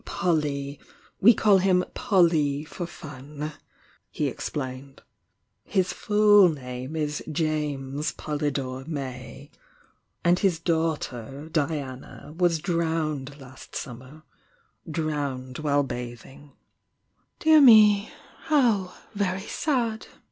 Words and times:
"Polly— 0.03 0.79
we 1.19 1.31
call 1.35 1.59
him 1.59 1.85
Polly 1.93 2.65
for 2.65 2.87
fun," 2.87 3.51
he 4.09 4.25
explained. 4.27 5.03
"His 5.63 5.93
full 5.93 6.49
name 6.49 6.95
is 6.95 7.23
James 7.31 8.11
Polydore 8.11 8.85
May. 8.87 9.51
And 10.23 10.39
hia 10.39 10.53
daughter, 10.65 11.49
Diana, 11.51 12.33
was 12.35 12.57
drowned 12.57 13.39
last 13.39 13.75
summer— 13.75 14.23
drowned 14.89 15.59
while 15.59 15.83
bathing." 15.83 16.53
"Dear 17.37 17.61
me, 17.61 18.11
how 18.45 18.95
very 19.13 19.39
sad!" 19.41 20.07